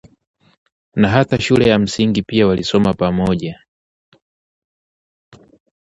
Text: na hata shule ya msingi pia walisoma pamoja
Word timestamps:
na 0.95 1.09
hata 1.09 1.39
shule 1.39 1.69
ya 1.69 1.79
msingi 1.79 2.21
pia 2.21 2.47
walisoma 2.47 2.93
pamoja 2.93 3.59